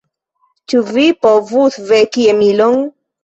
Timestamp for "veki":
1.91-2.25